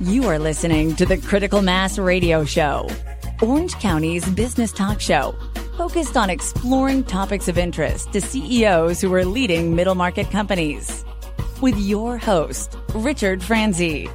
[0.00, 2.88] You are listening to the Critical Mass Radio Show,
[3.42, 5.34] Orange County's business talk show,
[5.76, 11.04] focused on exploring topics of interest to CEOs who are leading middle market companies.
[11.60, 14.08] With your host, Richard Franzi.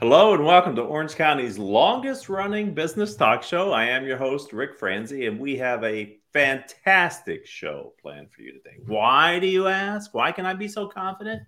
[0.00, 3.70] Hello and welcome to Orange County's longest running business talk show.
[3.72, 8.54] I am your host, Ric Franzi, and we have a fantastic show planned for you
[8.54, 8.78] today.
[8.86, 10.14] Why do you ask?
[10.14, 11.42] Why can I be so confident?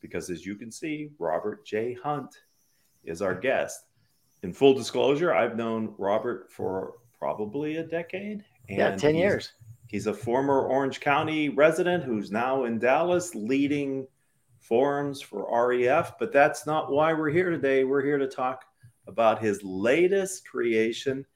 [0.00, 1.94] Because as you can see, Robert J.
[1.94, 2.34] Hunt
[3.04, 3.42] is our mm-hmm.
[3.42, 3.84] guest.
[4.42, 8.42] In full disclosure, I've known Robert for probably a decade.
[8.68, 9.52] yeah, 10 he's, years.
[9.86, 14.06] He's a former Orange County resident who's now in Dallas leading
[14.60, 16.18] forums for REF.
[16.18, 17.84] But that's not why we're here today.
[17.84, 18.64] We're here to talk
[19.06, 21.26] about his latest creation,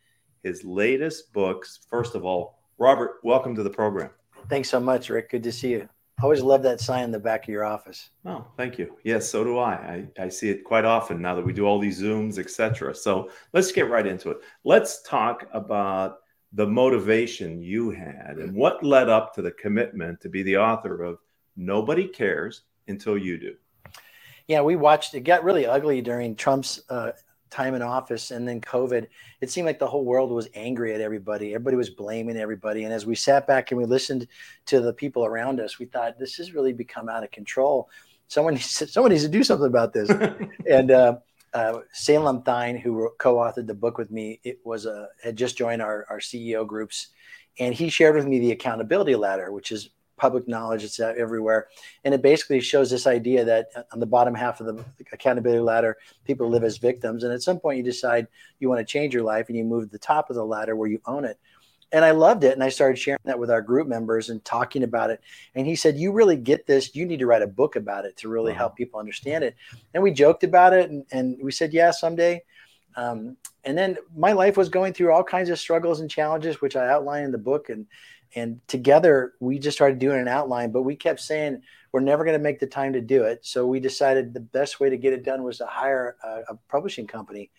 [0.42, 1.80] his latest books.
[1.90, 4.10] First of all, Robert, welcome to the program.
[4.48, 5.30] Thanks so much, Ric.
[5.30, 5.88] Good to see you.
[6.18, 8.10] I always love that sign in the back of your office.
[8.24, 8.96] Oh, thank you.
[9.02, 9.73] Yes, so do I.
[10.18, 12.95] I, I see it quite often now that we do all these Zooms, etc.
[12.95, 14.38] So let's get right into it.
[14.62, 16.18] Let's talk about
[16.52, 21.02] the motivation you had and what led up to the commitment to be the author
[21.02, 21.18] of
[21.56, 23.56] Nobody Cares Until You Do.
[24.46, 27.12] Yeah, we watched it got really ugly during Trump's uh,
[27.55, 29.07] time in office and then COVID,
[29.41, 31.55] it seemed like the whole world was angry at everybody.
[31.55, 32.85] Everybody was blaming everybody.
[32.85, 34.27] And as we sat back and we listened
[34.66, 37.88] to the people around us, we thought this has really become out of control.
[38.29, 40.11] Someone needs to, someone needs to do something about this.
[40.71, 41.19] and uh,
[41.55, 45.80] uh, Salem Thine, who co-authored the book with me, it was a had just joined
[45.80, 47.09] our, our CEO groups,
[47.61, 49.91] and he shared with me the accountability ladder, which is
[50.25, 50.85] public knowledge.
[50.85, 51.69] It's everywhere.
[52.03, 55.99] And it basically shows this idea that on the bottom half of the accountability ladder,
[56.25, 57.25] people live as victims.
[57.25, 58.27] And at some point, you decide
[58.59, 60.77] you want to change your life and you move to the top of the ladder
[60.77, 61.39] where you own it.
[61.93, 62.55] And I loved it.
[62.55, 65.21] And I started sharing that with our group members and talking about it.
[65.55, 66.97] And he said, You really get this.
[66.97, 68.59] You need to write a book about it to really wow.
[68.59, 69.56] help people understand it.
[69.93, 72.43] And we joked about it and, and we said, Yeah, someday.
[72.97, 76.77] Um, and then my life was going through all kinds of struggles and challenges, which
[76.77, 77.69] I outline in the book.
[77.69, 77.87] And
[78.37, 81.62] and together we just started doing an outline but we kept saying
[81.95, 83.47] we're never going to make the time to do it.
[83.47, 86.59] So we decided the best way to get it done was to hire a, a
[86.69, 87.53] publishing company.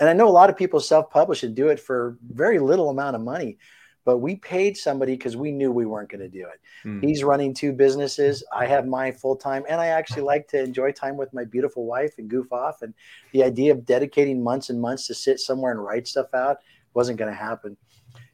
[0.00, 3.14] And i know a lot of people self-publish and do it for very little amount
[3.14, 3.58] of money
[4.04, 6.88] but we paid somebody because we knew we weren't going to do it.
[6.88, 7.02] Mm.
[7.02, 8.44] he's running two businesses.
[8.54, 12.14] I have my full-time and i actually like to enjoy time with my beautiful wife
[12.18, 12.82] and goof off.
[12.82, 12.92] And
[13.32, 16.58] the idea of dedicating months and months to sit somewhere and write stuff out
[16.92, 17.76] wasn't going to happen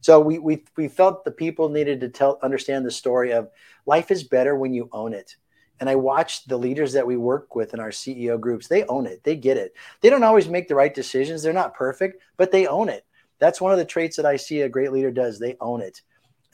[0.00, 3.50] so we, we, we felt the people needed to tell, understand the story of
[3.86, 5.36] life is better when you own it.
[5.80, 8.68] And I watched the leaders that we work with in our CEO groups.
[8.68, 9.24] They own it.
[9.24, 9.74] They get it.
[10.00, 11.42] They don't always make the right decisions.
[11.42, 13.04] They're not perfect, but they own it.
[13.38, 15.38] That's one of the traits that I see a great leader does.
[15.38, 16.02] They own it.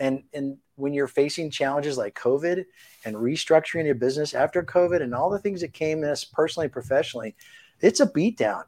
[0.01, 2.65] And, and when you're facing challenges like COVID
[3.05, 7.35] and restructuring your business after COVID and all the things that came us personally, professionally,
[7.81, 8.63] it's a beatdown.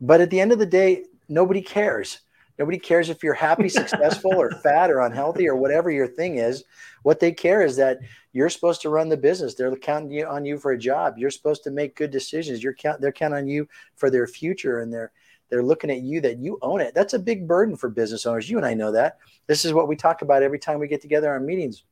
[0.00, 2.20] But at the end of the day, nobody cares
[2.60, 6.62] Nobody cares if you're happy, successful, or fat, or unhealthy, or whatever your thing is.
[7.02, 8.00] What they care is that
[8.34, 9.54] you're supposed to run the business.
[9.54, 11.14] They're counting on you for a job.
[11.16, 12.62] You're supposed to make good decisions.
[12.62, 13.66] You're count, they're counting on you
[13.96, 15.10] for their future, and they're
[15.48, 16.94] they're looking at you that you own it.
[16.94, 18.48] That's a big burden for business owners.
[18.48, 19.18] You and I know that.
[19.46, 21.82] This is what we talk about every time we get together on meetings.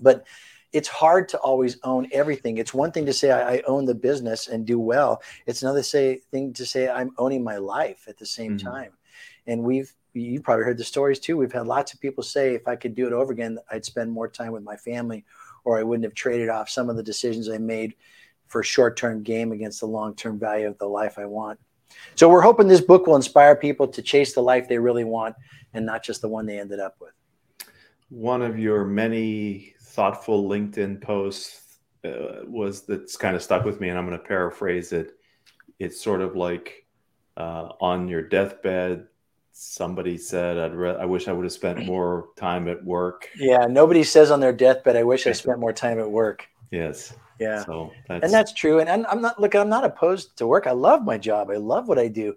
[0.00, 0.26] But
[0.72, 2.58] it's hard to always own everything.
[2.58, 5.22] It's one thing to say I, I own the business and do well.
[5.46, 8.66] It's another say thing to say I'm owning my life at the same mm-hmm.
[8.66, 8.92] time.
[9.46, 11.36] And we've you probably heard the stories too.
[11.36, 14.10] We've had lots of people say, if I could do it over again, I'd spend
[14.10, 15.24] more time with my family,
[15.64, 17.94] or I wouldn't have traded off some of the decisions I made
[18.46, 21.58] for short term game against the long term value of the life I want.
[22.14, 25.36] So we're hoping this book will inspire people to chase the life they really want
[25.74, 27.12] and not just the one they ended up with.
[28.08, 33.88] One of your many thoughtful LinkedIn posts uh, was that's kind of stuck with me,
[33.88, 35.12] and I'm going to paraphrase it.
[35.78, 36.86] It's sort of like
[37.36, 39.08] uh, on your deathbed,
[39.56, 43.28] somebody said I'd re- I wish I would have spent more time at work.
[43.36, 47.14] Yeah, nobody says on their deathbed, "I wish I spent more time at work." Yes.
[47.38, 47.64] Yeah.
[47.64, 48.24] So that's...
[48.24, 48.80] and that's true.
[48.80, 49.54] And, and I'm not look.
[49.54, 50.66] I'm not opposed to work.
[50.66, 51.50] I love my job.
[51.50, 52.34] I love what I do.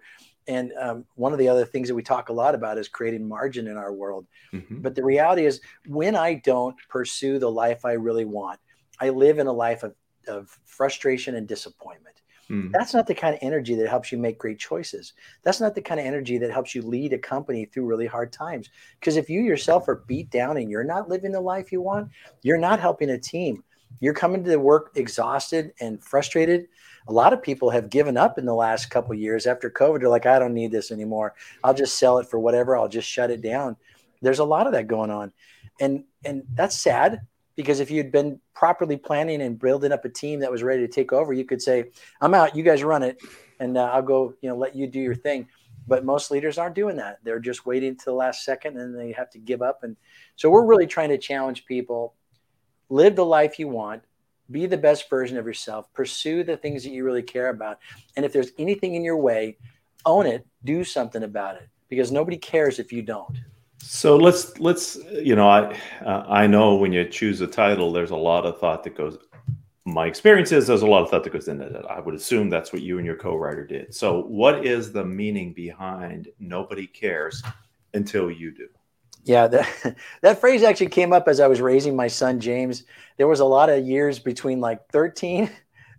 [0.47, 3.27] And um, one of the other things that we talk a lot about is creating
[3.27, 4.25] margin in our world.
[4.51, 4.81] Mm-hmm.
[4.81, 8.59] But the reality is, when I don't pursue the life I really want,
[8.99, 9.93] I live in a life of,
[10.27, 12.21] of frustration and disappointment.
[12.49, 12.71] Mm.
[12.71, 15.13] That's not the kind of energy that helps you make great choices.
[15.43, 18.31] That's not the kind of energy that helps you lead a company through really hard
[18.31, 18.69] times.
[18.99, 22.09] Because if you yourself are beat down and you're not living the life you want,
[22.41, 23.63] you're not helping a team.
[23.99, 26.67] You're coming to work exhausted and frustrated.
[27.07, 29.99] A lot of people have given up in the last couple years after COVID.
[29.99, 31.35] They're like, I don't need this anymore.
[31.63, 32.77] I'll just sell it for whatever.
[32.77, 33.77] I'll just shut it down.
[34.21, 35.33] There's a lot of that going on.
[35.79, 37.21] And and that's sad
[37.59, 40.87] Because if you'd been properly planning and building up a team that was ready to
[40.87, 41.91] take over, you could say,
[42.21, 42.55] "I'm out.
[42.55, 43.21] You guys run it,
[43.59, 44.33] and uh, I'll go.
[44.39, 45.45] You know, let you do your thing."
[45.85, 47.19] But most leaders aren't doing that.
[47.21, 49.83] They're just waiting to the last second, and they have to give up.
[49.83, 49.97] And
[50.37, 52.15] so we're really trying to challenge people:
[52.87, 54.03] live the life you want,
[54.49, 57.79] be the best version of yourself, pursue the things that you really care about,
[58.15, 59.57] and if there's anything in your way,
[60.05, 60.47] own it.
[60.63, 63.37] Do something about it because nobody cares if you don't.
[63.81, 68.11] So let's let's you know I uh, I know when you choose a title, there's
[68.11, 69.17] a lot of thought that goes.
[69.85, 71.85] My experience is there's a lot of thought that goes into it.
[71.89, 73.95] I would assume that's what you and your co-writer did.
[73.95, 77.41] So what is the meaning behind "Nobody cares
[77.93, 78.67] until you do"?
[79.23, 82.83] Yeah, that, that phrase actually came up as I was raising my son James.
[83.17, 85.49] There was a lot of years between like 13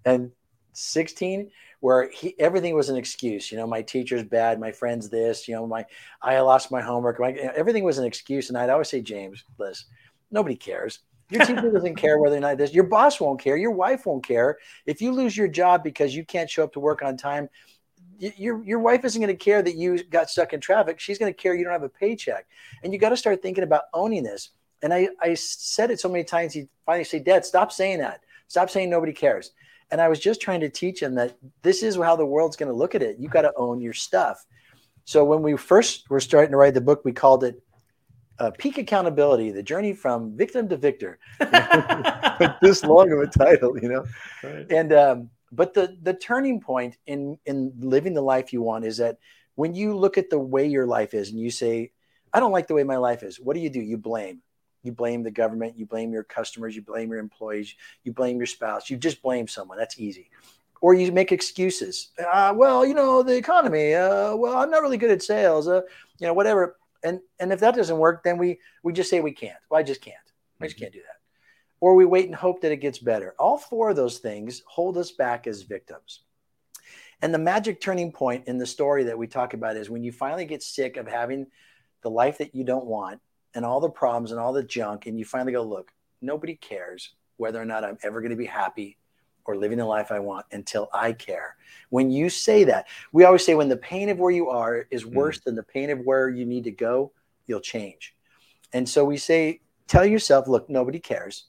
[0.05, 0.31] and
[0.73, 1.51] 16
[1.81, 3.51] where he, everything was an excuse.
[3.51, 5.85] You know, my teacher's bad, my friend's this, you know, my
[6.23, 7.19] I lost my homework.
[7.19, 8.49] My, everything was an excuse.
[8.49, 9.87] And I'd always say, James, Liz,
[10.31, 11.01] nobody cares.
[11.31, 12.75] Your teacher doesn't care whether or not this.
[12.75, 13.57] Your boss won't care.
[13.57, 14.59] Your wife won't care.
[14.85, 17.49] If you lose your job because you can't show up to work on time,
[18.19, 21.01] your your wife isn't going to care that you got stuck in traffic.
[21.01, 22.47] She's going to care you don't have a paycheck.
[22.83, 24.51] And you got to start thinking about owning this.
[24.83, 26.53] And I, I said it so many times.
[26.53, 28.21] He finally said, Dad, stop saying that.
[28.49, 29.53] Stop saying nobody cares.
[29.91, 32.71] And I was just trying to teach him that this is how the world's going
[32.71, 33.17] to look at it.
[33.19, 34.45] You got to own your stuff.
[35.05, 37.61] So when we first were starting to write the book, we called it
[38.39, 41.19] uh, Peak Accountability: The Journey from Victim to Victor.
[42.41, 44.07] But this long of a title, you know.
[44.43, 44.67] Right.
[44.73, 48.97] And um, but the the turning point in in living the life you want is
[48.97, 49.19] that
[49.57, 51.93] when you look at the way your life is and you say,
[52.33, 53.81] "I don't like the way my life is," what do you do?
[53.81, 54.41] You blame.
[54.83, 58.47] You blame the government, you blame your customers, you blame your employees, you blame your
[58.47, 59.79] spouse, you just blame someone.
[59.79, 60.31] That's easy.
[60.81, 62.09] Or you make excuses.
[62.19, 63.95] Uh, well, you know, the economy.
[63.95, 65.69] Uh, well, I'm not really good at sales.
[65.69, 65.83] Uh,
[66.19, 66.79] you know, whatever.
[67.05, 69.59] And and if that doesn't work, then we we just say we can't.
[69.69, 70.17] Well, I just can't.
[70.61, 70.85] I just mm-hmm.
[70.85, 71.17] can't do that.
[71.81, 73.35] Or we wait and hope that it gets better.
[73.39, 76.21] All four of those things hold us back as victims.
[77.23, 80.13] And the magic turning point in the story that we talk about is when you
[80.13, 81.47] finally get sick of having
[82.03, 83.21] the life that you don't want
[83.55, 87.11] and all the problems and all the junk, and you finally go, look, nobody cares
[87.37, 88.97] whether or not I'm ever going to be happy
[89.45, 91.57] or living the life I want until I care.
[91.89, 95.03] When you say that, we always say when the pain of where you are is
[95.03, 95.15] hmm.
[95.15, 95.45] worse mm.
[95.45, 97.13] than the pain of where you need to go,
[97.47, 98.15] you'll change.
[98.73, 101.47] And so we say, tell yourself, look, nobody cares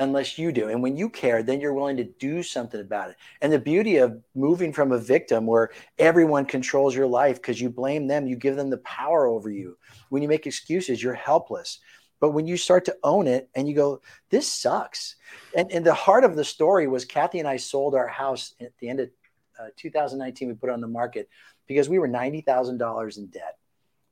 [0.00, 0.68] unless you do.
[0.68, 3.16] And when you care, then you're willing to do something about it.
[3.42, 7.70] And the beauty of moving from a victim where everyone controls your life because you
[7.70, 9.76] blame them, you give them the power over you.
[10.08, 11.78] When you make excuses, you're helpless.
[12.18, 14.00] But when you start to own it and you go,
[14.30, 15.16] this sucks.
[15.56, 18.72] And, and the heart of the story was Kathy and I sold our house at
[18.78, 19.10] the end of
[19.58, 20.48] uh, 2019.
[20.48, 21.28] We put it on the market
[21.66, 23.59] because we were $90,000 in debt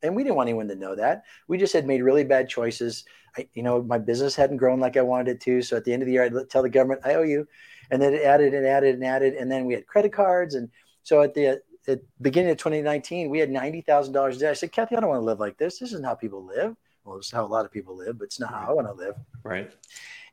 [0.03, 1.25] and we didn't want anyone to know that.
[1.49, 3.05] We just had made really bad choices.
[3.37, 5.63] I, you know, my business hadn't grown like I wanted it to.
[5.63, 7.47] So at the end of the year, I'd tell the government, I owe you.
[7.91, 9.35] And then it added and added and added.
[9.35, 10.55] And then we had credit cards.
[10.55, 10.69] And
[11.03, 14.51] so at the at beginning of 2019, we had $90,000 a day.
[14.51, 15.79] I said, Kathy, I don't want to live like this.
[15.79, 16.77] This isn't how people live.
[17.05, 18.93] Well, it's how a lot of people live, but it's not how I want to
[18.93, 19.15] live.
[19.43, 19.73] Right.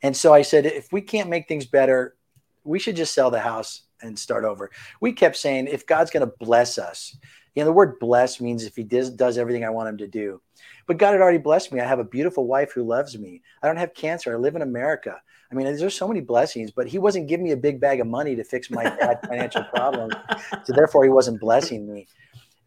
[0.04, 2.16] And so I said, if we can't make things better,
[2.66, 4.72] we should just sell the house and start over.
[5.02, 7.18] We kept saying, if God's going to bless us,
[7.56, 10.08] you know, the word bless means if he does, does everything I want him to
[10.08, 10.42] do.
[10.88, 11.80] But God had already blessed me.
[11.80, 13.42] I have a beautiful wife who loves me.
[13.64, 14.34] I don't have cancer.
[14.34, 15.22] I live in America.
[15.52, 18.08] I mean, there's so many blessings, but he wasn't giving me a big bag of
[18.08, 20.12] money to fix my bad financial problem.
[20.66, 22.08] So therefore, he wasn't blessing me.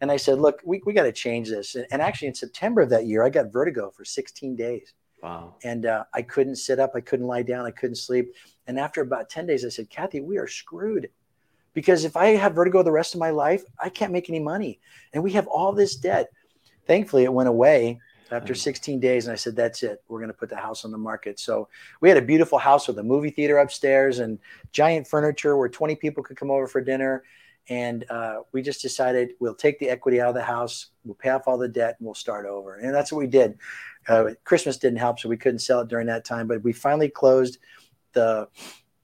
[0.01, 1.75] And I said, look, we, we got to change this.
[1.75, 4.93] And actually, in September of that year, I got vertigo for 16 days.
[5.21, 5.55] Wow.
[5.63, 6.93] And uh, I couldn't sit up.
[6.95, 7.65] I couldn't lie down.
[7.65, 8.33] I couldn't sleep.
[8.67, 11.09] And after about 10 days, I said, Kathy, we are screwed
[11.79, 14.81] because if I have vertigo the rest of my life, I can't make any money.
[15.13, 16.29] And we have all this debt.
[16.85, 19.27] Thankfully, it went away after 16 days.
[19.27, 20.03] And I said, that's it.
[20.09, 21.39] We're going to put the house on the market.
[21.39, 21.69] So
[22.01, 24.39] we had a beautiful house with a movie theater upstairs and
[24.73, 27.23] giant furniture where 20 people could come over for dinner.
[27.69, 31.29] And uh, we just decided we'll take the equity out of the house, we'll pay
[31.29, 32.75] off all the debt, and we'll start over.
[32.75, 33.57] And that's what we did.
[34.05, 36.45] Uh, Christmas didn't help, so we couldn't sell it during that time.
[36.45, 37.57] But we finally closed
[38.11, 38.49] the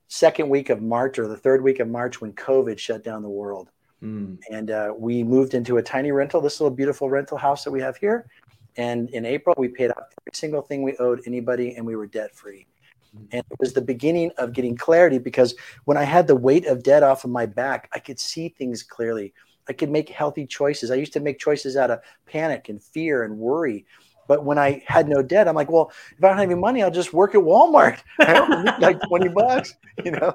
[0.08, 3.30] second week of March or the third week of March when COVID shut down the
[3.30, 3.70] world.
[4.04, 4.38] Mm.
[4.52, 7.82] And uh, we moved into a tiny rental, this little beautiful rental house that we
[7.82, 8.28] have here.
[8.78, 12.08] And in April, we paid off every single thing we owed anybody and we were
[12.08, 12.68] debt free.
[13.14, 13.24] Hmm.
[13.32, 16.84] And it was the beginning of getting clarity because when I had the weight of
[16.84, 19.34] debt off of my back, I could see things clearly.
[19.68, 20.92] I could make healthy choices.
[20.92, 23.86] I used to make choices out of panic and fear and worry.
[24.28, 26.82] But when I had no debt, I'm like, well, if I don't have any money,
[26.82, 28.00] I'll just work at Walmart.
[28.20, 30.34] I don't need like 20 bucks, you know?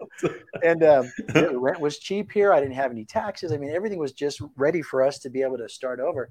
[0.63, 2.53] And um, rent was cheap here.
[2.53, 3.53] I didn't have any taxes.
[3.53, 6.31] I mean, everything was just ready for us to be able to start over.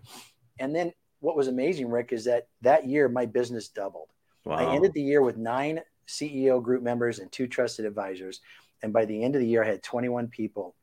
[0.59, 4.09] And then what was amazing, Ric, is that that year my business doubled.
[4.45, 4.55] Wow.
[4.55, 8.41] I ended the year with nine CEO group members and two trusted advisors.
[8.81, 10.75] And by the end of the year, I had 21 people.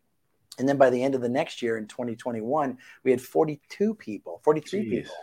[0.59, 4.40] And then by the end of the next year in 2021, we had 42 people,
[4.45, 4.90] 43 Jeez.
[4.90, 5.14] people.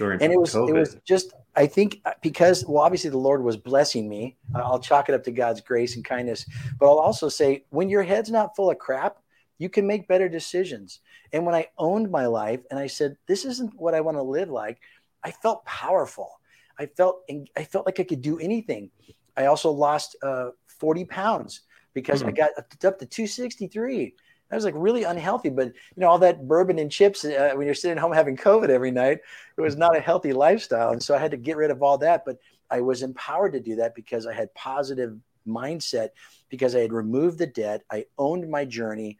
[0.00, 0.70] During and it was COVID.
[0.70, 4.38] it was just I think uh, because well obviously the Lord was blessing me.
[4.54, 6.46] I'll chalk it up to God's grace and kindness,
[6.78, 9.18] but I'll also say when your head's not full of crap,
[9.58, 11.00] you can make better decisions.
[11.34, 14.22] And when I owned my life and I said this isn't what I want to
[14.22, 14.80] live like,
[15.22, 16.40] I felt powerful.
[16.78, 17.20] I felt
[17.54, 18.90] I felt like I could do anything.
[19.36, 21.60] I also lost uh, 40 pounds
[21.92, 22.30] because mm-hmm.
[22.30, 24.14] I got up to 263.
[24.50, 27.66] I was like really unhealthy, but you know, all that bourbon and chips uh, when
[27.66, 29.20] you're sitting at home having COVID every night,
[29.56, 30.90] it was not a healthy lifestyle.
[30.90, 32.24] And so I had to get rid of all that.
[32.24, 32.38] But
[32.70, 35.16] I was empowered to do that because I had positive
[35.46, 36.10] mindset,
[36.48, 39.18] because I had removed the debt, I owned my journey,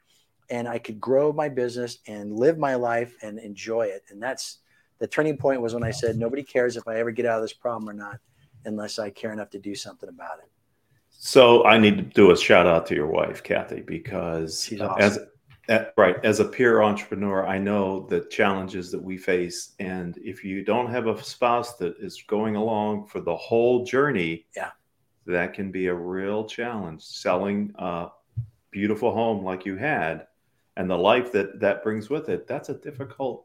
[0.51, 4.03] and I could grow my business and live my life and enjoy it.
[4.11, 4.59] And that's
[4.99, 7.43] the turning point was when I said, nobody cares if I ever get out of
[7.43, 8.19] this problem or not,
[8.65, 10.51] unless I care enough to do something about it.
[11.23, 15.29] So I need to do a shout out to your wife, Kathy, because awesome.
[15.69, 20.43] as right as a peer entrepreneur, I know the challenges that we face, and if
[20.43, 24.71] you don't have a spouse that is going along for the whole journey, yeah,
[25.27, 27.03] that can be a real challenge.
[27.03, 28.09] Selling a
[28.71, 30.27] beautiful home like you had,
[30.79, 33.45] and the life that that brings with it, that's a difficult.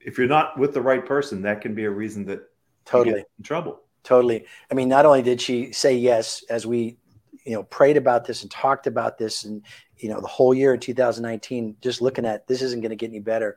[0.00, 2.40] If you're not with the right person, that can be a reason that
[2.86, 4.44] totally in trouble totally.
[4.70, 6.98] I mean, not only did she say yes as we,
[7.44, 9.62] you know, prayed about this and talked about this, and
[9.98, 13.10] you know, the whole year in 2019, just looking at this isn't going to get
[13.10, 13.56] any better.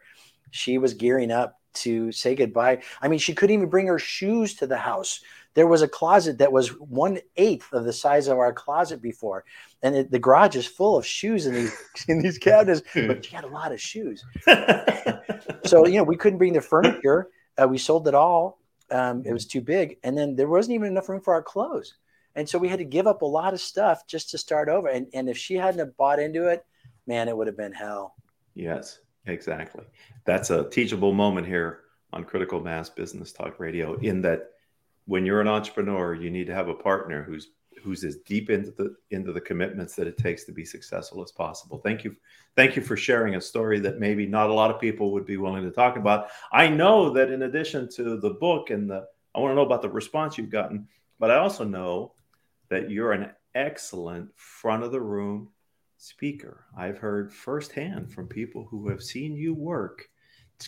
[0.51, 2.81] She was gearing up to say goodbye.
[3.01, 5.21] I mean, she couldn't even bring her shoes to the house.
[5.53, 9.43] There was a closet that was one eighth of the size of our closet before,
[9.81, 11.75] and it, the garage is full of shoes in these
[12.07, 12.81] in these cabinets.
[12.93, 14.23] But she had a lot of shoes,
[15.65, 17.29] so you know we couldn't bring the furniture.
[17.59, 18.56] Uh, we sold it all
[18.91, 21.95] um, it was too big, and then there wasn't even enough room for our clothes,
[22.35, 24.87] and so we had to give up a lot of stuff just to start over.
[24.87, 26.65] And and if she hadn't have bought into it,
[27.05, 28.15] man, it would have been hell.
[28.53, 29.85] Yes, exactly.
[30.25, 31.81] That's a teachable moment here
[32.13, 33.95] on Critical Mass Business Talk Radio.
[33.95, 34.51] In that,
[35.05, 37.49] when you're an entrepreneur, you need to have a partner who's
[37.83, 41.31] who's as deep into the into the commitments that it takes to be successful as
[41.31, 41.79] possible.
[41.79, 42.15] Thank you,
[42.55, 45.37] thank you for sharing a story that maybe not a lot of people would be
[45.37, 46.27] willing to talk about.
[46.51, 49.81] I know that in addition to the book and the, I want to know about
[49.81, 50.87] the response you've gotten,
[51.19, 52.13] but I also know
[52.69, 55.49] that you're an excellent front of the room
[55.97, 56.65] speaker.
[56.77, 60.09] I've heard firsthand from people who have seen you work.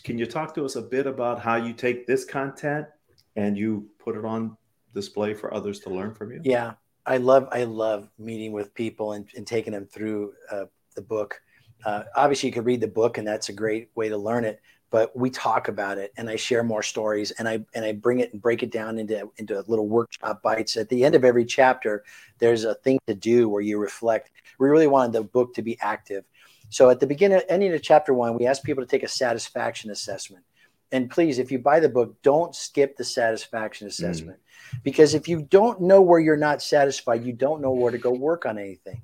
[0.04, 2.88] Can you talk to us a bit about how you take this content
[3.36, 4.58] and you put it on
[4.94, 6.42] display for others to learn from you?
[6.44, 6.74] Yeah.
[7.10, 11.42] I love I love meeting with people and, and taking them through uh, the book.
[11.84, 14.62] Uh, obviously, you could read the book, and that's a great way to learn it.
[14.92, 18.20] But we talk about it, and I share more stories, and I and I bring
[18.20, 20.78] it and break it down into into little workshop bites.
[20.78, 22.04] At the end of every chapter,
[22.38, 24.30] there's a thing to do where you reflect.
[24.60, 26.26] We really wanted the book to be active.
[26.70, 29.90] So at the beginning, ending of chapter one, we ask people to take a satisfaction
[29.90, 30.44] assessment.
[30.92, 33.92] And please, if you buy the book, don't skip the satisfaction mm.
[33.92, 34.38] assessment.
[34.38, 34.44] Mm
[34.84, 38.12] because if you don't know where you're not satisfied, you don't know where to go
[38.12, 39.02] work on anything.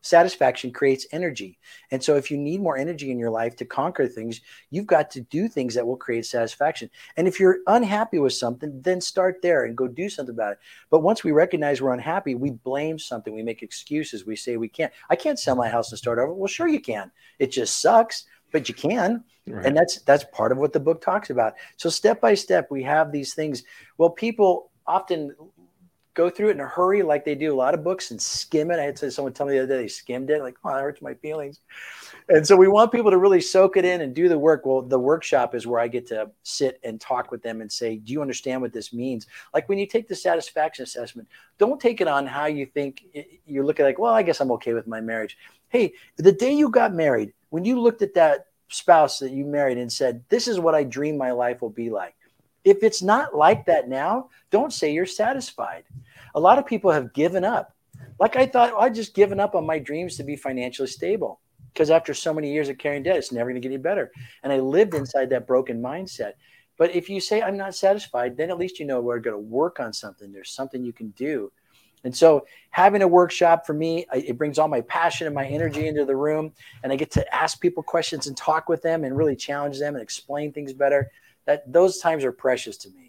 [0.00, 1.58] Satisfaction creates energy.
[1.90, 4.40] And so, if you need more energy in your life to conquer things,
[4.70, 6.88] you've got to do things that will create satisfaction.
[7.16, 10.58] And if you're unhappy with something, then start there and go do something about it.
[10.88, 14.68] But once we recognize we're unhappy, we blame something, we make excuses, we say we
[14.68, 14.92] can't.
[15.10, 16.32] I can't sell my house and start over.
[16.32, 17.10] Well, sure you can.
[17.40, 19.24] It just sucks, but you can.
[19.50, 19.66] Right.
[19.66, 21.54] And that's that's part of what the book talks about.
[21.76, 23.64] So step by step, we have these things.
[23.96, 25.34] Well, people often
[26.14, 28.72] go through it in a hurry, like they do a lot of books, and skim
[28.72, 28.80] it.
[28.80, 31.00] I had someone tell me the other day they skimmed it, like, oh, that hurts
[31.00, 31.60] my feelings.
[32.28, 34.66] And so we want people to really soak it in and do the work.
[34.66, 37.98] Well, the workshop is where I get to sit and talk with them and say,
[37.98, 39.28] do you understand what this means?
[39.54, 43.04] Like when you take the satisfaction assessment, don't take it on how you think
[43.46, 45.38] you're looking like, well, I guess I'm okay with my marriage.
[45.68, 49.78] Hey, the day you got married, when you looked at that spouse that you married
[49.78, 52.14] and said, this is what I dream my life will be like
[52.68, 55.84] if it's not like that now, don't say you're satisfied.
[56.34, 57.74] A lot of people have given up.
[58.20, 60.88] Like I thought, oh, well, I just given up on my dreams to be financially
[60.88, 61.40] stable
[61.72, 64.10] because after so many years of carrying debt, it's never going to get any better.
[64.42, 66.32] And I lived inside that broken mindset.
[66.76, 69.40] But if you say I'm not satisfied, then at least you know we're going to
[69.40, 70.32] work on something.
[70.32, 71.50] There's something you can do.
[72.04, 75.86] And so having a workshop for me, it brings all my passion and my energy
[75.86, 76.52] into the room.
[76.82, 79.94] And I get to ask people questions and talk with them and really challenge them
[79.94, 81.10] and explain things better
[81.46, 83.07] that those times are precious to me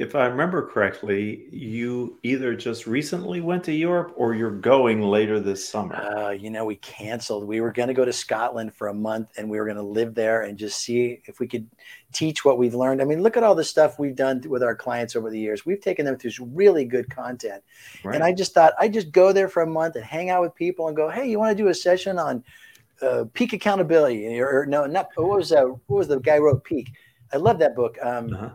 [0.00, 5.38] if I remember correctly, you either just recently went to Europe or you're going later
[5.38, 5.94] this summer.
[5.94, 7.46] Uh, you know, we canceled.
[7.46, 9.82] We were going to go to Scotland for a month and we were going to
[9.82, 11.68] live there and just see if we could
[12.14, 13.02] teach what we've learned.
[13.02, 15.66] I mean, look at all the stuff we've done with our clients over the years.
[15.66, 17.62] We've taken them through really good content.
[18.02, 18.14] Right.
[18.14, 20.54] And I just thought I'd just go there for a month and hang out with
[20.54, 22.42] people and go, hey, you want to do a session on
[23.02, 24.40] uh, peak accountability?
[24.40, 25.68] Or, or, no, not what was that?
[25.68, 26.90] What was the guy wrote peak?
[27.34, 27.98] I love that book.
[28.02, 28.48] Um, uh-huh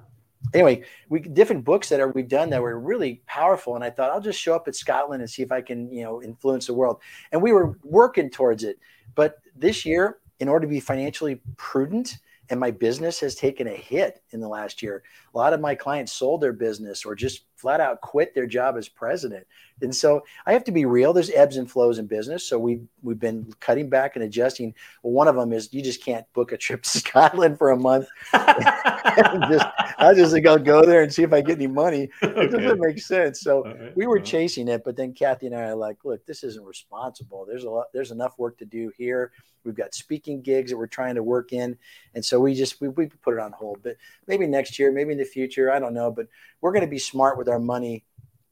[0.53, 3.75] anyway, we different books that are we've done that were really powerful.
[3.75, 6.03] And I thought I'll just show up at Scotland and see if I can, you
[6.03, 6.99] know, influence the world.
[7.31, 8.79] And we were working towards it.
[9.15, 12.17] But this year, in order to be financially prudent,
[12.49, 15.03] and my business has taken a hit in the last year.
[15.33, 18.77] A lot of my clients sold their business or just flat out quit their job
[18.77, 19.43] as president.
[19.81, 21.13] And so I have to be real.
[21.13, 22.47] There's ebbs and flows in business.
[22.47, 24.75] So we've we've been cutting back and adjusting.
[25.01, 27.77] Well, one of them is you just can't book a trip to Scotland for a
[27.77, 28.07] month.
[28.33, 29.65] just,
[29.97, 32.09] I just think I'll go there and see if I get any money.
[32.21, 33.41] It doesn't make sense.
[33.41, 33.97] So right.
[33.97, 37.45] we were chasing it, but then Kathy and I are like, look, this isn't responsible.
[37.47, 39.31] There's a lot, there's enough work to do here.
[39.65, 41.77] We've got speaking gigs that we're trying to work in.
[42.13, 43.79] And so we just we, we put it on hold.
[43.83, 46.11] But maybe next year, maybe in the future, I don't know.
[46.11, 46.27] But
[46.61, 48.03] we're going to be smart with our money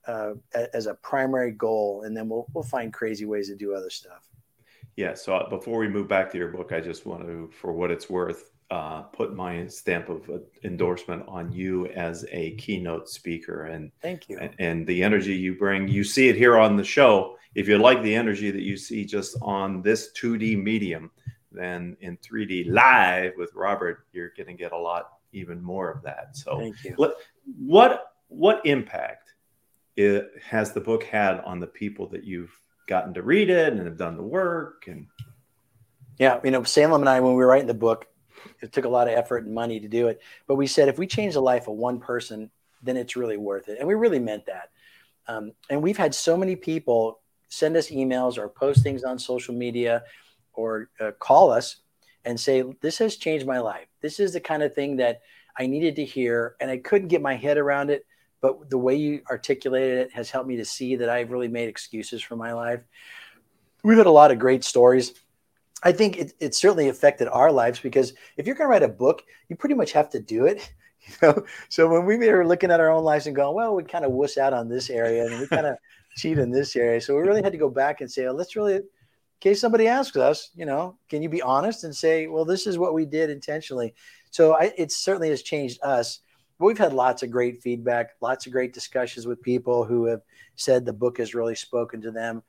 [0.08, 0.34] uh,
[0.74, 4.30] as a primary goal, and then we'll we'll find crazy ways to do other stuff.
[4.96, 5.14] Yeah.
[5.14, 7.90] So uh, before we move back to your book, I just want to, for what
[7.90, 13.66] it's worth, uh, put my stamp of uh, endorsement on you as a keynote speaker.
[13.66, 14.38] And thank you.
[14.40, 17.38] And, and the energy you bring, you see it here on the show.
[17.56, 21.12] If you like the energy that you see just on this 2D medium,
[21.52, 26.02] then in 3D live with Robert, you're going to get a lot even more of
[26.04, 26.36] that.
[26.36, 26.96] So, thank you.
[27.58, 29.34] What what impact
[29.96, 33.86] it has the book had on the people that you've gotten to read it and
[33.86, 35.08] have done the work and
[36.20, 38.08] yeah you know salem and i when we were writing the book
[38.62, 40.22] it took a lot of effort and money to do it.
[40.48, 42.50] But we said if we change the life of one person
[42.86, 43.80] then it's really worth it.
[43.80, 44.70] And we really meant that.
[45.30, 49.54] Um, and we've had so many people send us emails or post things on social
[49.54, 50.04] media
[50.52, 51.78] or uh, call us
[52.25, 53.88] and say this has changed my life.
[54.02, 55.22] This is the kind of thing that
[55.58, 58.08] i needed to hear and i couldn't get my head around it
[58.44, 61.70] but the way you articulated it has helped me to see that I've really made
[61.70, 62.82] excuses for my life.
[63.86, 65.14] We've had a lot of great stories.
[65.82, 68.89] I think it, it certainly affected our lives because if you're going to write a
[68.89, 70.70] book, you pretty much have to do it.
[71.06, 73.84] You know, so when we were looking at our own lives and going, well, we
[73.84, 75.76] kind of wuss out on this area and we kind of
[76.15, 77.02] cheat in this area.
[77.02, 78.84] So we really had to go back and say, oh, let's really, in
[79.41, 82.78] case somebody asks us, you know, can you be honest and say, well, this is
[82.78, 83.94] what we did intentionally.
[84.32, 86.22] So I, it certainly has changed us
[86.60, 90.22] we've had lots of great feedback, lots of great discussions with people who have
[90.56, 92.44] said the book has really spoken to them.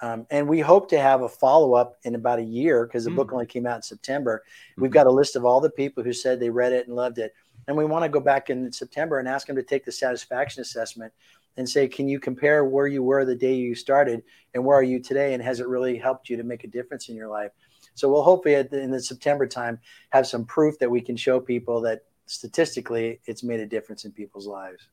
[0.00, 3.10] Um, and we hope to have a follow up in about a year because the
[3.10, 3.16] mm.
[3.16, 4.44] book only came out in September.
[4.76, 7.18] We've got a list of all the people who said they read it and loved
[7.18, 7.32] it.
[7.66, 10.60] And we want to go back in September and ask them to take the satisfaction
[10.60, 11.12] assessment
[11.56, 14.22] and say, can you compare where you were the day you started
[14.54, 15.32] and where are you today?
[15.32, 17.52] And has it really helped you to make a difference in your life?
[17.94, 21.80] So we'll hopefully in the September time have some proof that we can show people
[21.80, 24.88] that statistically, it's made a difference in people's lives.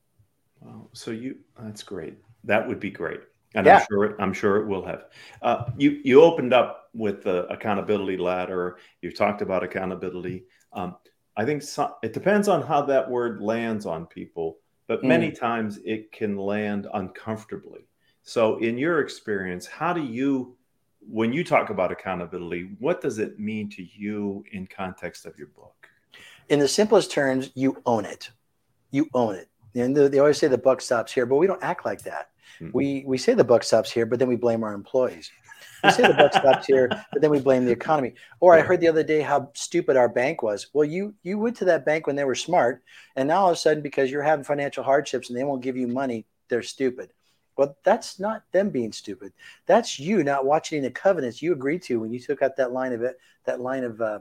[0.60, 0.88] Wow.
[0.92, 2.16] So you, that's great.
[2.44, 3.20] That would be great.
[3.54, 3.78] And yeah.
[3.78, 5.04] I'm sure, it, I'm sure it will have.
[5.42, 8.78] Uh, you, you opened up with the accountability ladder.
[9.00, 10.44] You talked about accountability.
[10.72, 10.96] Um,
[11.36, 15.08] I think some, it depends on how that word lands on people, but mm.
[15.08, 17.86] many times it can land uncomfortably.
[18.22, 20.56] So, in your experience, how do you,
[21.00, 25.48] when you talk about accountability, what does it mean to you in context of your
[25.48, 25.83] book?
[26.48, 28.30] In the simplest terms, you own it.
[28.90, 29.48] You own it.
[29.74, 32.30] And they always say the buck stops here, but we don't act like that.
[32.60, 32.70] Mm-hmm.
[32.72, 35.30] We we say the buck stops here, but then we blame our employees.
[35.82, 38.14] We say the buck stops here, but then we blame the economy.
[38.40, 40.68] Or I heard the other day how stupid our bank was.
[40.72, 42.82] Well, you you went to that bank when they were smart,
[43.16, 45.76] and now all of a sudden because you're having financial hardships and they won't give
[45.76, 47.10] you money, they're stupid.
[47.56, 49.32] Well, that's not them being stupid.
[49.66, 52.92] That's you not watching the covenants you agreed to when you took out that line
[52.92, 54.20] of it, that line of uh,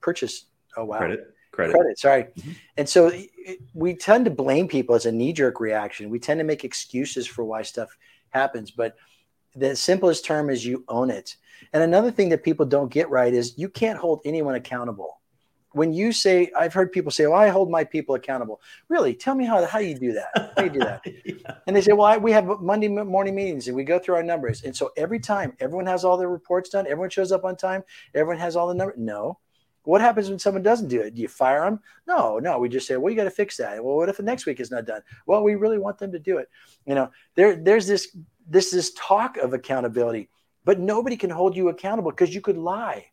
[0.00, 0.46] purchase.
[0.76, 1.74] Oh wow, credit credit.
[1.74, 2.24] Credit, sorry.
[2.24, 2.50] Mm-hmm.
[2.76, 3.12] And so
[3.72, 6.10] we tend to blame people as a knee jerk reaction.
[6.10, 7.96] We tend to make excuses for why stuff
[8.30, 8.96] happens, but
[9.54, 11.36] the simplest term is you own it.
[11.72, 15.20] And another thing that people don't get right is you can't hold anyone accountable.
[15.72, 19.34] When you say, I've heard people say, "Well, I hold my people accountable." Really, tell
[19.34, 20.52] me how how you do that.
[20.56, 21.02] How you do that?
[21.24, 21.56] yeah.
[21.66, 24.22] And they say, "Well, I, we have Monday morning meetings and we go through our
[24.22, 26.86] numbers." And so every time, everyone has all their reports done.
[26.86, 27.82] Everyone shows up on time.
[28.14, 28.98] Everyone has all the numbers.
[28.98, 29.40] No,
[29.84, 31.14] what happens when someone doesn't do it?
[31.14, 31.80] Do you fire them?
[32.06, 32.58] No, no.
[32.58, 33.82] We just say, well, you got to fix that.
[33.82, 35.02] Well, what if the next week is not done?
[35.26, 36.48] Well, we really want them to do it.
[36.86, 38.16] You know, there, there's this,
[38.48, 40.28] this, this talk of accountability,
[40.64, 43.06] but nobody can hold you accountable because you could lie.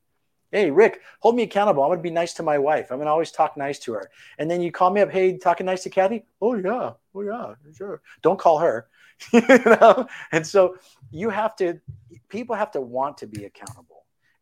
[0.52, 1.84] Hey, Ric, hold me accountable.
[1.84, 2.92] I'm going to be nice to my wife.
[2.92, 4.10] I'm going to always talk nice to her.
[4.38, 6.26] And then you call me up, hey, talking nice to Kathy?
[6.42, 6.92] Oh, yeah.
[7.16, 7.54] Oh, yeah.
[7.74, 8.02] Sure.
[8.22, 8.88] Don't call her.
[9.34, 10.08] you know?
[10.34, 10.76] And so
[11.10, 11.80] you have to,
[12.28, 13.91] people have to want to be accountable.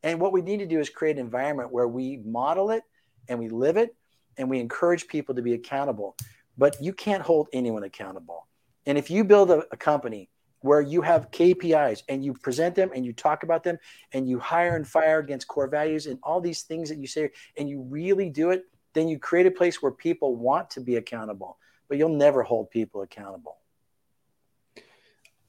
[0.04, 2.84] And what we need to do is create an environment where we model it
[3.28, 3.96] and we live it
[4.38, 6.16] and we encourage people to be accountable.
[6.58, 8.48] But you can't hold anyone accountable.
[8.86, 10.30] And if you build a, a company
[10.62, 13.78] where you have KPIs and you present them and you talk about them
[14.14, 17.30] and you hire and fire against core values and all these things that you say
[17.58, 20.96] and you really do it, then you create a place where people want to be
[20.96, 21.58] accountable,
[21.88, 23.59] but you'll never hold people accountable.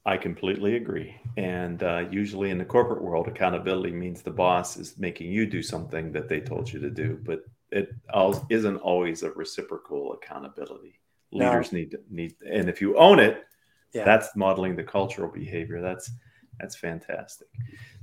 [0.05, 1.15] I completely agree.
[1.37, 5.61] And uh, usually in the corporate world, accountability means the boss is making you do
[5.61, 7.93] something that they told you to do, but it
[8.49, 10.99] isn't always a reciprocal accountability.
[11.31, 11.79] Leaders no.
[11.79, 13.45] need to need, and if you own it,
[13.93, 14.03] yeah.
[14.03, 15.81] that's modeling the cultural behavior.
[15.81, 16.11] That's
[16.61, 17.47] that's fantastic.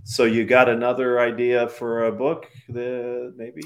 [0.03, 2.51] So you got another idea for a book?
[2.69, 3.63] The maybe.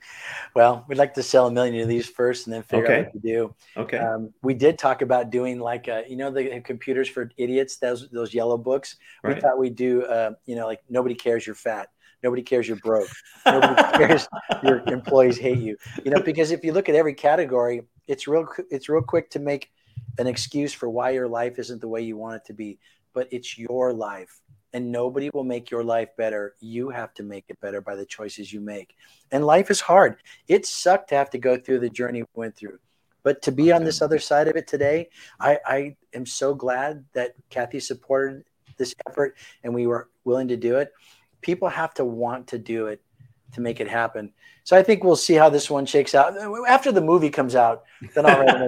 [0.56, 2.98] well, we'd like to sell a million of these first, and then figure okay.
[2.98, 3.54] out what to do.
[3.76, 3.98] Okay.
[3.98, 7.76] Um, we did talk about doing like a, you know the computers for idiots.
[7.76, 8.96] Those those yellow books.
[9.22, 9.36] Right.
[9.36, 11.88] We thought we'd do uh, you know like nobody cares you're fat.
[12.24, 13.10] Nobody cares you're broke.
[13.46, 14.26] Nobody cares
[14.64, 15.76] your employees hate you.
[16.04, 19.38] You know because if you look at every category, it's real it's real quick to
[19.38, 19.70] make
[20.18, 22.78] an excuse for why your life isn't the way you want it to be,
[23.12, 24.40] but it's your life.
[24.74, 26.54] And nobody will make your life better.
[26.60, 28.94] You have to make it better by the choices you make.
[29.30, 30.16] And life is hard.
[30.48, 32.78] It sucked to have to go through the journey we went through.
[33.22, 37.04] But to be on this other side of it today, I, I am so glad
[37.12, 38.44] that Kathy supported
[38.78, 40.92] this effort and we were willing to do it.
[41.40, 43.00] People have to want to do it
[43.52, 44.32] to make it happen.
[44.64, 46.34] So I think we'll see how this one shakes out.
[46.68, 48.58] After the movie comes out, then I'll write a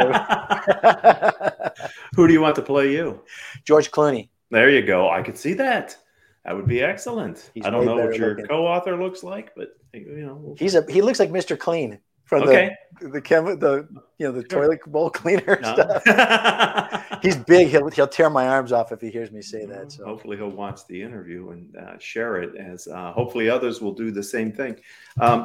[1.64, 1.90] movie.
[2.16, 3.22] Who do you want to play you?
[3.64, 4.28] George Clooney.
[4.50, 5.10] There you go.
[5.10, 5.96] I could see that.
[6.44, 7.50] That would be excellent.
[7.54, 8.46] He's I don't know what your looking.
[8.46, 11.58] co-author looks like, but you know, he's a he looks like Mr.
[11.58, 12.74] Clean from okay.
[13.00, 15.72] the the chem, the you know the toilet bowl cleaner no.
[15.74, 17.18] stuff.
[17.22, 17.68] he's big.
[17.68, 19.92] He'll he'll tear my arms off if he hears me say that.
[19.92, 22.56] So hopefully he'll watch the interview and uh, share it.
[22.56, 24.76] As uh, hopefully others will do the same thing.
[25.20, 25.44] Um,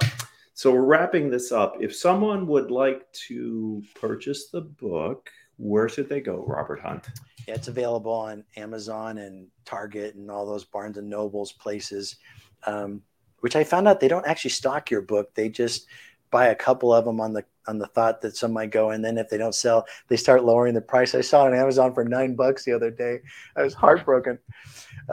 [0.53, 1.77] so we're wrapping this up.
[1.79, 5.29] If someone would like to purchase the book,
[5.59, 7.07] where should they go, Robert Hunt?
[7.47, 12.15] Yeah, it's available on Amazon and Target and all those Barnes and Nobles places.
[12.65, 13.03] Um,
[13.41, 15.33] which I found out they don't actually stock your book.
[15.33, 15.87] They just
[16.31, 19.03] buy a couple of them on the on the thought that some might go, and
[19.03, 21.13] then if they don't sell, they start lowering the price.
[21.13, 23.19] I saw it on Amazon for nine bucks the other day.
[23.55, 24.39] I was heartbroken.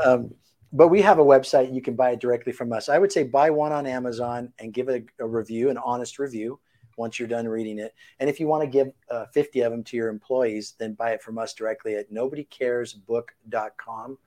[0.02, 0.34] Um,
[0.72, 2.88] but we have a website you can buy it directly from us.
[2.88, 6.18] I would say buy one on Amazon and give it a, a review, an honest
[6.18, 6.58] review
[6.96, 7.94] once you're done reading it.
[8.20, 11.10] And if you want to give uh, 50 of them to your employees, then buy
[11.10, 14.18] it from us directly at nobodycaresbook.com.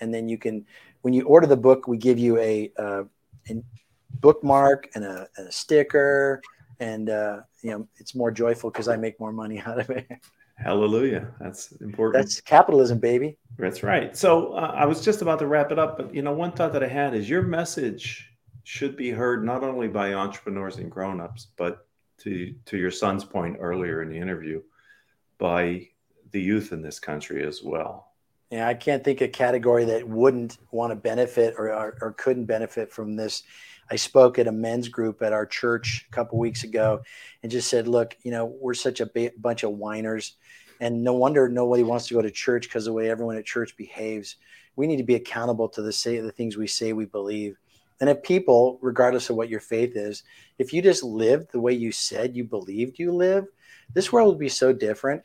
[0.00, 0.66] And then you can,
[1.02, 3.04] when you order the book, we give you a, uh,
[3.48, 3.64] an
[4.20, 6.40] bookmark and a, and a sticker
[6.80, 10.06] and uh, you know it's more joyful because I make more money out of it.
[10.56, 11.28] Hallelujah!
[11.40, 12.22] That's important.
[12.22, 13.38] That's capitalism, baby.
[13.58, 14.16] That's right.
[14.16, 16.72] So uh, I was just about to wrap it up, but you know, one thought
[16.72, 18.30] that I had is your message
[18.62, 21.86] should be heard not only by entrepreneurs and grown-ups, but
[22.24, 24.62] to to your son's point earlier in the interview,
[25.38, 25.88] by
[26.32, 28.12] the youth in this country as well.
[28.50, 32.12] Yeah, I can't think of a category that wouldn't want to benefit or, or, or
[32.12, 33.42] couldn't benefit from this
[33.90, 37.02] I spoke at a men's group at our church a couple weeks ago
[37.42, 40.36] and just said, look, you know, we're such a bunch of whiners.
[40.80, 43.76] And no wonder nobody wants to go to church because the way everyone at church
[43.76, 44.36] behaves.
[44.76, 47.56] We need to be accountable to the say the things we say we believe.
[48.00, 50.24] And if people, regardless of what your faith is,
[50.58, 53.46] if you just lived the way you said you believed you live,
[53.92, 55.22] this world would be so different.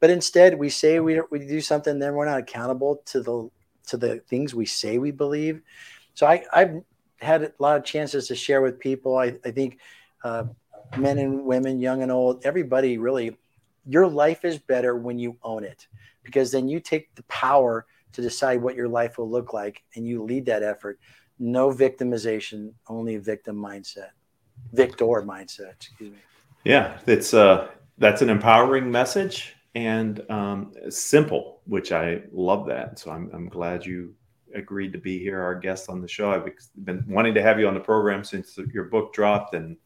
[0.00, 3.50] But instead, we say we, we do something, then we're not accountable to the
[3.88, 5.60] to the things we say we believe.
[6.14, 6.82] So I, I've
[7.20, 9.16] had a lot of chances to share with people.
[9.16, 9.78] I, I think
[10.24, 10.44] uh,
[10.96, 13.36] men and women, young and old, everybody really,
[13.86, 15.86] your life is better when you own it
[16.22, 20.06] because then you take the power to decide what your life will look like and
[20.06, 20.98] you lead that effort.
[21.44, 24.10] No victimization, only victim mindset,
[24.72, 25.72] victor mindset.
[25.72, 26.18] Excuse me.
[26.64, 33.00] Yeah, it's uh, that's an empowering message and um, simple, which I love that.
[33.00, 34.14] So I'm, I'm glad you
[34.54, 36.30] agreed to be here, our guest on the show.
[36.30, 36.48] I've
[36.84, 39.76] been wanting to have you on the program since your book dropped, and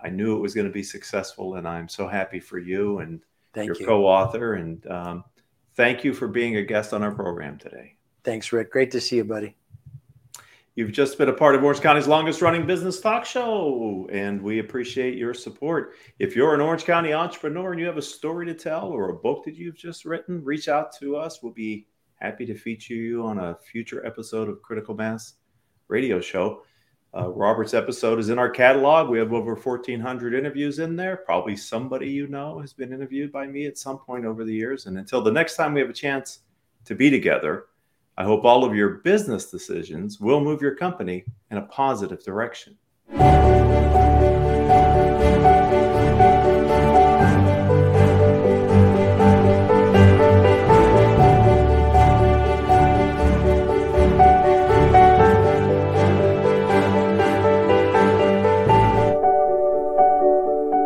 [0.00, 1.54] I knew it was going to be successful.
[1.56, 3.20] And I'm so happy for you and
[3.52, 3.86] thank your you.
[3.86, 4.54] co-author.
[4.54, 5.24] And um,
[5.74, 7.94] thank you for being a guest on our program today.
[8.24, 8.72] Thanks, Ric.
[8.72, 9.54] Great to see you, buddy.
[10.76, 14.58] You've just been a part of Orange County's longest running business talk show, and we
[14.58, 15.94] appreciate your support.
[16.18, 19.14] If you're an Orange County entrepreneur and you have a story to tell or a
[19.14, 21.40] book that you've just written, reach out to us.
[21.44, 25.34] We'll be happy to feature you on a future episode of Critical Mass
[25.86, 26.64] Radio Show.
[27.16, 29.08] Uh, Robert's episode is in our catalog.
[29.08, 31.18] We have over 1,400 interviews in there.
[31.18, 34.86] Probably somebody you know has been interviewed by me at some point over the years.
[34.86, 36.40] And until the next time we have a chance
[36.86, 37.66] to be together,
[38.16, 42.76] I hope all of your business decisions will move your company in a positive direction.